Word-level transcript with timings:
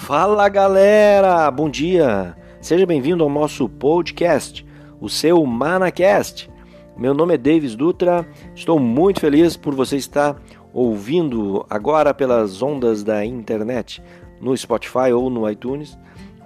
Fala 0.00 0.48
galera, 0.48 1.48
bom 1.50 1.68
dia! 1.68 2.34
Seja 2.60 2.86
bem-vindo 2.86 3.22
ao 3.22 3.28
nosso 3.28 3.68
podcast, 3.68 4.66
o 4.98 5.10
seu 5.10 5.44
Manacast. 5.44 6.50
Meu 6.96 7.12
nome 7.12 7.34
é 7.34 7.38
Davis 7.38 7.76
Dutra, 7.76 8.26
estou 8.54 8.80
muito 8.80 9.20
feliz 9.20 9.58
por 9.58 9.74
você 9.74 9.98
estar 9.98 10.40
ouvindo 10.72 11.64
agora 11.68 12.14
pelas 12.14 12.62
ondas 12.62 13.04
da 13.04 13.24
internet, 13.24 14.02
no 14.40 14.56
Spotify 14.56 15.12
ou 15.14 15.28
no 15.28 15.48
iTunes, 15.48 15.96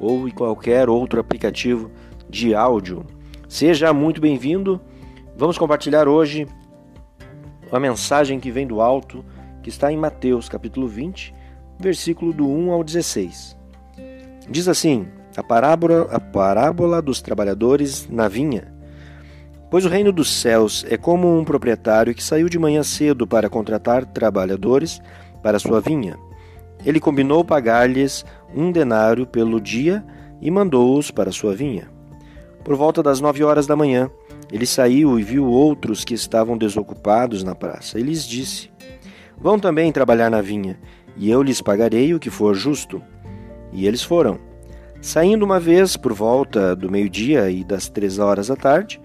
ou 0.00 0.28
em 0.28 0.32
qualquer 0.32 0.90
outro 0.90 1.20
aplicativo 1.20 1.90
de 2.28 2.56
áudio. 2.56 3.06
Seja 3.48 3.94
muito 3.94 4.20
bem-vindo. 4.20 4.80
Vamos 5.38 5.56
compartilhar 5.56 6.06
hoje 6.08 6.46
a 7.70 7.80
mensagem 7.80 8.40
que 8.40 8.50
vem 8.50 8.66
do 8.66 8.80
alto, 8.80 9.24
que 9.62 9.70
está 9.70 9.90
em 9.90 9.96
Mateus 9.96 10.48
capítulo 10.48 10.88
20, 10.88 11.32
versículo 11.78 12.32
do 12.32 12.48
1 12.48 12.72
ao 12.72 12.84
16. 12.84 13.56
Diz 14.48 14.68
assim: 14.68 15.06
a 15.36 15.42
parábola, 15.42 16.08
a 16.12 16.20
parábola 16.20 17.02
dos 17.02 17.20
trabalhadores 17.20 18.08
na 18.08 18.28
vinha. 18.28 18.72
Pois 19.70 19.84
o 19.84 19.88
reino 19.88 20.12
dos 20.12 20.32
céus 20.32 20.86
é 20.88 20.96
como 20.96 21.36
um 21.36 21.44
proprietário 21.44 22.14
que 22.14 22.22
saiu 22.22 22.48
de 22.48 22.58
manhã 22.58 22.82
cedo 22.84 23.26
para 23.26 23.48
contratar 23.48 24.04
trabalhadores 24.04 25.00
para 25.42 25.58
sua 25.58 25.80
vinha. 25.80 26.16
Ele 26.84 27.00
combinou 27.00 27.44
pagar-lhes 27.44 28.24
um 28.54 28.70
denário 28.70 29.26
pelo 29.26 29.60
dia 29.60 30.04
e 30.40 30.50
mandou-os 30.50 31.10
para 31.10 31.32
sua 31.32 31.54
vinha. 31.54 31.88
Por 32.62 32.76
volta 32.76 33.02
das 33.02 33.20
nove 33.20 33.42
horas 33.42 33.66
da 33.66 33.74
manhã, 33.74 34.08
ele 34.52 34.66
saiu 34.66 35.18
e 35.18 35.22
viu 35.22 35.46
outros 35.46 36.04
que 36.04 36.14
estavam 36.14 36.56
desocupados 36.56 37.42
na 37.42 37.54
praça. 37.54 37.98
E 37.98 38.02
lhes 38.02 38.24
disse: 38.24 38.70
Vão 39.36 39.58
também 39.58 39.90
trabalhar 39.90 40.30
na 40.30 40.40
vinha, 40.40 40.78
e 41.16 41.30
eu 41.30 41.42
lhes 41.42 41.60
pagarei 41.60 42.14
o 42.14 42.20
que 42.20 42.30
for 42.30 42.54
justo. 42.54 43.02
E 43.72 43.86
eles 43.86 44.02
foram. 44.02 44.38
Saindo 45.00 45.44
uma 45.44 45.60
vez 45.60 45.96
por 45.96 46.12
volta 46.12 46.74
do 46.74 46.90
meio-dia 46.90 47.50
e 47.50 47.62
das 47.62 47.88
três 47.88 48.18
horas 48.18 48.48
da 48.48 48.56
tarde, 48.56 49.00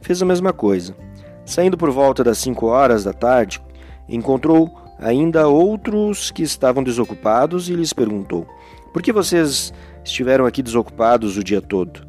fez 0.00 0.22
a 0.22 0.26
mesma 0.26 0.52
coisa. 0.52 0.96
Saindo 1.44 1.76
por 1.76 1.90
volta 1.90 2.24
das 2.24 2.38
cinco 2.38 2.66
horas 2.66 3.04
da 3.04 3.12
tarde, 3.12 3.60
encontrou 4.08 4.72
ainda 4.98 5.48
outros 5.48 6.30
que 6.30 6.42
estavam 6.42 6.82
desocupados 6.82 7.68
e 7.68 7.74
lhes 7.74 7.92
perguntou: 7.92 8.46
Por 8.92 9.02
que 9.02 9.12
vocês 9.12 9.72
estiveram 10.04 10.46
aqui 10.46 10.62
desocupados 10.62 11.36
o 11.36 11.44
dia 11.44 11.60
todo? 11.60 12.06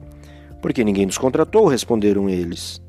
Porque 0.61 0.83
ninguém 0.83 1.05
nos 1.05 1.17
contratou, 1.17 1.67
responderam 1.67 2.29
eles. 2.29 2.81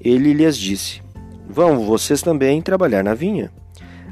Ele 0.00 0.32
lhes 0.32 0.56
disse: 0.58 1.00
Vão 1.48 1.86
vocês 1.86 2.20
também 2.20 2.60
trabalhar 2.60 3.02
na 3.02 3.14
vinha. 3.14 3.50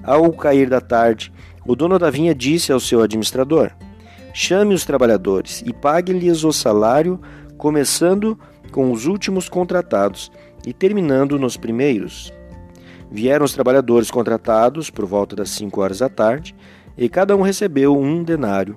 Ao 0.02 0.32
cair 0.32 0.70
da 0.70 0.80
tarde, 0.80 1.32
o 1.66 1.76
dono 1.76 1.98
da 1.98 2.10
vinha 2.10 2.34
disse 2.34 2.72
ao 2.72 2.80
seu 2.80 3.02
administrador: 3.02 3.70
Chame 4.32 4.74
os 4.74 4.84
trabalhadores 4.84 5.62
e 5.66 5.72
pague-lhes 5.72 6.44
o 6.44 6.52
salário, 6.52 7.20
começando 7.56 8.38
com 8.70 8.92
os 8.92 9.06
últimos 9.06 9.48
contratados 9.48 10.30
e 10.66 10.72
terminando 10.72 11.38
nos 11.38 11.56
primeiros. 11.56 12.32
Vieram 13.10 13.44
os 13.44 13.52
trabalhadores 13.52 14.10
contratados 14.10 14.88
por 14.88 15.04
volta 15.04 15.34
das 15.34 15.50
cinco 15.50 15.80
horas 15.80 15.98
da 15.98 16.08
tarde, 16.08 16.54
e 16.96 17.08
cada 17.08 17.36
um 17.36 17.42
recebeu 17.42 17.96
um 17.96 18.22
denário. 18.22 18.76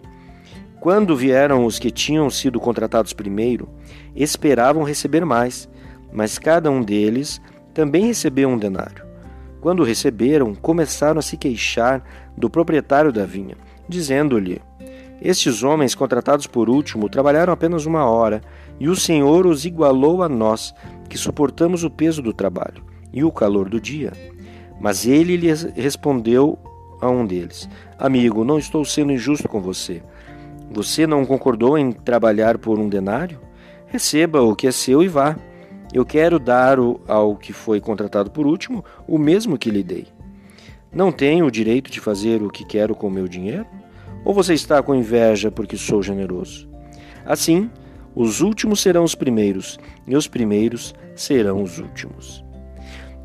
Quando 0.79 1.15
vieram 1.15 1.65
os 1.65 1.79
que 1.79 1.91
tinham 1.91 2.29
sido 2.29 2.59
contratados 2.59 3.13
primeiro, 3.13 3.69
esperavam 4.15 4.83
receber 4.83 5.23
mais, 5.23 5.69
mas 6.11 6.37
cada 6.37 6.69
um 6.69 6.81
deles 6.81 7.41
também 7.73 8.05
recebeu 8.05 8.49
um 8.49 8.57
denário. 8.57 9.02
Quando 9.63 9.81
receberam, 9.81 10.53
começaram 10.53 11.19
a 11.19 11.21
se 11.21 11.37
queixar 11.37 12.03
do 12.35 12.49
proprietário 12.49 13.13
da 13.13 13.25
vinha, 13.25 13.55
dizendo-lhe: 13.87 14.61
Estes 15.21 15.63
homens 15.63 15.95
contratados 15.95 16.45
por 16.45 16.69
último 16.69 17.07
trabalharam 17.07 17.53
apenas 17.53 17.85
uma 17.85 18.03
hora, 18.03 18.41
e 18.77 18.89
o 18.89 18.95
Senhor 18.97 19.45
os 19.45 19.63
igualou 19.63 20.21
a 20.21 20.27
nós, 20.27 20.75
que 21.07 21.17
suportamos 21.17 21.85
o 21.85 21.89
peso 21.89 22.21
do 22.21 22.33
trabalho 22.33 22.83
e 23.13 23.23
o 23.23 23.31
calor 23.31 23.69
do 23.69 23.79
dia. 23.79 24.11
Mas 24.81 25.05
ele 25.05 25.37
lhes 25.37 25.63
respondeu 25.77 26.59
a 26.99 27.09
um 27.09 27.25
deles: 27.25 27.69
Amigo, 27.97 28.43
não 28.43 28.59
estou 28.59 28.83
sendo 28.83 29.13
injusto 29.13 29.47
com 29.47 29.61
você. 29.61 30.03
Você 30.71 31.07
não 31.07 31.25
concordou 31.25 31.77
em 31.77 31.93
trabalhar 31.93 32.57
por 32.57 32.77
um 32.79 32.89
denário? 32.89 33.39
Receba 33.87 34.41
o 34.41 34.57
que 34.57 34.67
é 34.67 34.73
seu 34.73 35.01
e 35.01 35.07
vá. 35.07 35.37
Eu 35.93 36.05
quero 36.05 36.39
dar 36.39 36.77
ao 37.07 37.35
que 37.35 37.53
foi 37.53 37.79
contratado 37.79 38.31
por 38.31 38.47
último 38.47 38.83
o 39.07 39.19
mesmo 39.19 39.57
que 39.57 39.69
lhe 39.69 39.83
dei. 39.83 40.07
Não 40.91 41.11
tenho 41.11 41.45
o 41.45 41.51
direito 41.51 41.91
de 41.91 41.99
fazer 41.99 42.41
o 42.41 42.49
que 42.49 42.65
quero 42.65 42.95
com 42.95 43.07
o 43.07 43.11
meu 43.11 43.27
dinheiro? 43.27 43.67
Ou 44.25 44.33
você 44.33 44.53
está 44.53 44.81
com 44.81 44.95
inveja 44.95 45.51
porque 45.51 45.77
sou 45.77 46.01
generoso? 46.01 46.67
Assim, 47.25 47.69
os 48.15 48.41
últimos 48.41 48.79
serão 48.79 49.03
os 49.03 49.15
primeiros, 49.15 49.79
e 50.07 50.15
os 50.15 50.27
primeiros 50.27 50.93
serão 51.15 51.61
os 51.61 51.79
últimos. 51.79 52.43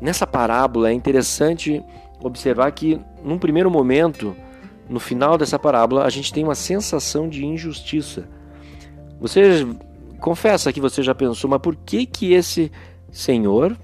Nessa 0.01 0.25
parábola 0.25 0.89
é 0.89 0.93
interessante 0.93 1.83
observar 2.21 2.71
que, 2.71 2.99
num 3.23 3.37
primeiro 3.37 3.69
momento, 3.69 4.35
no 4.87 4.99
final 4.99 5.37
dessa 5.37 5.59
parábola, 5.59 6.05
a 6.05 6.09
gente 6.09 6.33
tem 6.33 6.43
uma 6.43 6.55
sensação 6.55 7.29
de 7.29 7.45
injustiça. 7.45 8.27
Você 9.19 9.67
confessa 10.19 10.71
que 10.71 10.81
você 10.81 11.01
já 11.01 11.15
pensou, 11.15 11.49
mas 11.49 11.61
por 11.61 11.75
que 11.75 12.05
que 12.05 12.33
esse 12.33 12.71
senhor, 13.11 13.75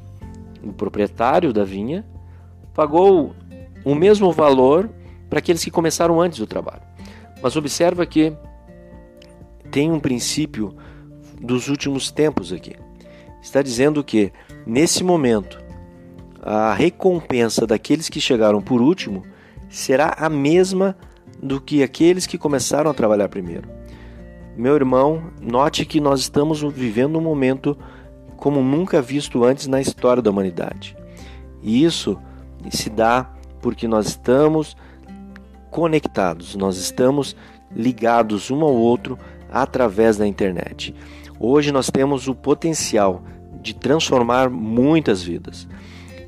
o 0.63 0.73
proprietário 0.73 1.51
da 1.51 1.63
vinha, 1.63 2.05
pagou 2.73 3.35
o 3.83 3.95
mesmo 3.95 4.31
valor 4.31 4.89
para 5.29 5.39
aqueles 5.39 5.63
que 5.63 5.71
começaram 5.71 6.21
antes 6.21 6.39
do 6.39 6.47
trabalho? 6.47 6.81
Mas 7.41 7.55
observa 7.55 8.05
que 8.05 8.33
tem 9.71 9.91
um 9.91 9.99
princípio 9.99 10.75
dos 11.41 11.67
últimos 11.67 12.11
tempos 12.11 12.53
aqui. 12.53 12.75
Está 13.41 13.61
dizendo 13.61 14.03
que 14.03 14.31
nesse 14.65 15.03
momento 15.03 15.63
a 16.41 16.73
recompensa 16.73 17.65
daqueles 17.65 18.09
que 18.09 18.21
chegaram 18.21 18.61
por 18.61 18.81
último 18.81 19.23
será 19.69 20.15
a 20.17 20.29
mesma 20.29 20.95
do 21.41 21.59
que 21.59 21.83
aqueles 21.83 22.25
que 22.25 22.37
começaram 22.37 22.89
a 22.89 22.93
trabalhar 22.93 23.29
primeiro. 23.29 23.67
Meu 24.57 24.73
irmão, 24.75 25.31
note 25.41 25.85
que 25.85 25.99
nós 25.99 26.21
estamos 26.21 26.61
vivendo 26.61 27.17
um 27.17 27.21
momento 27.21 27.77
como 28.37 28.61
nunca 28.61 29.01
visto 29.01 29.43
antes 29.43 29.67
na 29.67 29.81
história 29.81 30.23
da 30.23 30.31
humanidade. 30.31 30.95
E 31.61 31.83
isso 31.83 32.17
se 32.71 32.89
dá 32.89 33.29
porque 33.61 33.85
nós 33.85 34.07
estamos 34.07 34.77
conectados, 35.69 36.55
nós 36.55 36.77
estamos 36.77 37.35
ligados 37.75 38.49
um 38.49 38.63
ao 38.63 38.73
outro 38.73 39.19
através 39.51 40.15
da 40.15 40.25
internet. 40.25 40.95
Hoje 41.37 41.73
nós 41.73 41.91
temos 41.91 42.29
o 42.29 42.33
potencial 42.33 43.23
de 43.61 43.75
transformar 43.75 44.49
muitas 44.49 45.21
vidas. 45.21 45.67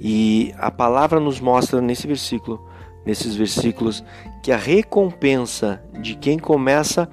E 0.02 0.54
a 0.58 0.70
palavra 0.70 1.18
nos 1.18 1.40
mostra 1.40 1.80
nesse 1.80 2.06
versículo, 2.06 2.68
nesses 3.06 3.38
versículos, 3.38 4.04
que 4.44 4.52
a 4.52 4.58
recompensa 4.58 5.82
de 6.02 6.16
quem 6.16 6.38
começa 6.38 7.04
a 7.04 7.08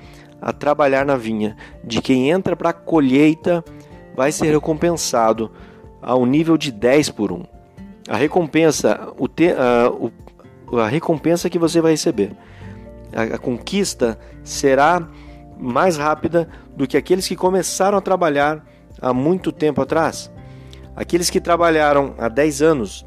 trabalhar 0.53 1.05
na 1.05 1.17
vinha, 1.17 1.57
de 1.83 2.01
quem 2.01 2.31
entra 2.31 2.55
para 2.55 2.71
a 2.71 2.73
colheita, 2.73 3.65
vai 4.15 4.31
ser 4.31 4.53
recompensado 4.53 5.51
ao 6.01 6.25
nível 6.27 6.57
de 6.57 6.71
10 6.71 7.11
por 7.11 7.33
1. 7.33 7.45
A 8.09 8.17
recompensa, 8.17 9.13
o 9.19 9.27
te, 9.27 9.51
a, 9.51 9.91
o, 9.91 10.13
a 10.79 10.87
recompensa 10.87 11.49
que 11.49 11.59
você 11.59 11.81
vai 11.81 11.93
receber, 11.93 12.37
a, 13.15 13.37
a 13.37 13.39
conquista 13.39 14.19
será 14.43 15.09
mais 15.59 15.97
rápida 15.97 16.49
do 16.77 16.87
que 16.87 16.97
aqueles 16.97 17.27
que 17.27 17.37
começaram 17.37 17.97
a 17.97 18.01
trabalhar 18.01 18.65
há 19.01 19.13
muito 19.13 19.51
tempo 19.51 19.81
atrás. 19.81 20.31
Aqueles 20.97 21.31
que 21.31 21.41
trabalharam 21.41 22.15
há 22.19 22.29
10 22.29 22.63
anos, 22.63 23.07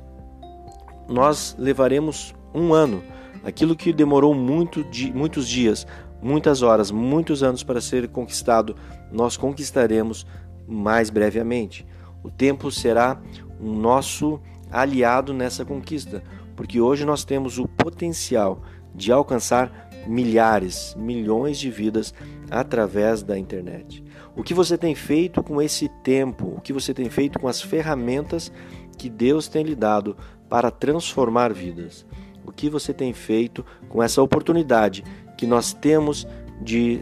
nós 1.08 1.56
levaremos 1.58 2.36
um 2.54 2.74
ano. 2.74 3.02
Aquilo 3.46 3.76
que 3.76 3.94
demorou 3.94 4.34
muito, 4.34 4.86
muitos 5.14 5.48
dias, 5.48 5.88
muitas 6.22 6.62
horas, 6.62 6.92
muitos 6.92 7.44
anos 7.44 7.64
para 7.64 7.82
ser 7.82 8.08
conquistado, 8.08 8.76
nós 9.12 9.38
conquistaremos 9.38 10.26
mais 10.68 11.10
brevemente. 11.10 11.86
O 12.24 12.30
tempo 12.30 12.72
será 12.72 13.22
o 13.60 13.68
nosso 13.68 14.40
aliado 14.72 15.34
nessa 15.34 15.64
conquista, 15.64 16.24
porque 16.56 16.82
hoje 16.82 17.06
nós 17.06 17.24
temos 17.24 17.58
o 17.58 17.68
potencial 17.68 18.62
de 18.94 19.12
alcançar 19.12 19.90
milhares, 20.08 20.96
milhões 20.98 21.58
de 21.58 21.70
vidas 21.70 22.14
através 22.50 23.22
da 23.22 23.38
internet. 23.38 24.04
O 24.36 24.44
que 24.44 24.54
você 24.54 24.78
tem 24.78 24.96
feito 24.96 25.44
com 25.44 25.62
esse 25.62 25.90
tempo? 26.04 26.56
O 26.58 26.62
que 26.62 26.74
você 26.74 26.94
tem 26.94 27.10
feito 27.10 27.40
com 27.40 27.48
as 27.48 27.62
ferramentas 27.62 28.52
que 28.98 29.10
Deus 29.10 29.48
tem 29.48 29.64
lhe 29.64 29.76
dado 29.76 30.16
para 30.50 30.72
transformar 30.72 31.54
vidas? 31.54 32.06
O 32.46 32.52
que 32.52 32.70
você 32.70 32.94
tem 32.94 33.14
feito 33.14 33.66
com 33.90 34.02
essa 34.02 34.22
oportunidade 34.22 35.04
que 35.38 35.46
nós 35.48 35.72
temos 35.72 36.28
de 36.62 37.02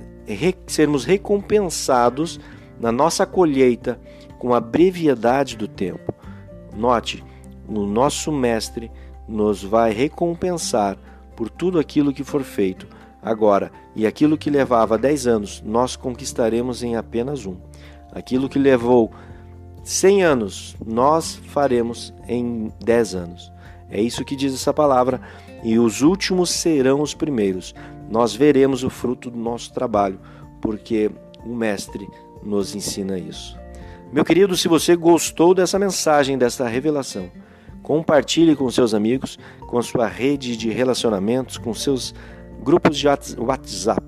sermos 0.68 1.06
recompensados 1.06 2.40
na 2.80 2.92
nossa 2.92 3.26
colheita 3.26 4.00
com 4.38 4.54
a 4.54 4.60
brevidade 4.60 5.56
do 5.56 5.68
tempo. 5.68 6.14
Note, 6.76 7.24
o 7.68 7.86
nosso 7.86 8.32
Mestre 8.32 8.92
nos 9.28 9.64
vai 9.64 9.92
recompensar 9.92 10.98
por 11.36 11.50
tudo 11.50 11.80
aquilo 11.80 12.14
que 12.14 12.24
for 12.24 12.44
feito 12.44 12.88
agora, 13.22 13.72
e 13.96 14.06
aquilo 14.06 14.38
que 14.38 14.52
levava 14.52 15.00
10 15.00 15.26
anos, 15.26 15.64
nós 15.66 15.96
conquistaremos 15.96 16.84
em 16.84 16.96
apenas 16.96 17.46
um. 17.46 17.56
Aquilo 18.12 18.48
que 18.48 18.60
levou 18.60 19.12
100 19.84 20.24
anos, 20.24 20.76
nós 20.86 21.36
faremos 21.48 22.14
em 22.28 22.72
10 22.84 23.16
anos. 23.16 23.52
É 23.90 24.00
isso 24.00 24.24
que 24.24 24.36
diz 24.36 24.54
essa 24.54 24.74
palavra, 24.74 25.20
e 25.64 25.80
os 25.80 26.04
últimos 26.04 26.52
serão 26.52 27.02
os 27.02 27.16
primeiros. 27.16 27.74
Nós 28.10 28.36
veremos 28.36 28.84
o 28.84 28.90
fruto 28.90 29.30
do 29.30 29.38
nosso 29.38 29.74
trabalho, 29.74 30.20
porque 30.62 31.12
o 31.46 31.54
Mestre 31.56 32.08
nos 32.44 32.76
ensina 32.76 33.18
isso. 33.18 33.58
Meu 34.12 34.24
querido, 34.24 34.56
se 34.56 34.68
você 34.68 34.96
gostou 34.96 35.54
dessa 35.54 35.80
mensagem, 35.80 36.38
dessa 36.38 36.68
revelação, 36.68 37.30
compartilhe 37.82 38.56
com 38.56 38.70
seus 38.70 38.94
amigos, 38.94 39.38
com 39.68 39.78
a 39.78 39.84
sua 39.84 40.08
rede 40.08 40.56
de 40.56 40.70
relacionamentos, 40.70 41.58
com 41.58 41.74
seus 41.74 42.14
grupos 42.64 42.98
de 42.98 43.08
WhatsApp. 43.08 44.04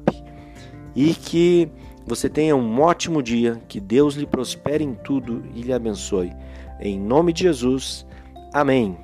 E 0.95 1.13
que 1.13 1.69
você 2.05 2.29
tenha 2.29 2.55
um 2.55 2.79
ótimo 2.79 3.21
dia, 3.21 3.61
que 3.67 3.79
Deus 3.79 4.15
lhe 4.15 4.25
prospere 4.25 4.83
em 4.83 4.93
tudo 4.93 5.43
e 5.53 5.61
lhe 5.61 5.73
abençoe. 5.73 6.31
Em 6.79 6.99
nome 6.99 7.33
de 7.33 7.43
Jesus, 7.43 8.05
amém. 8.53 8.97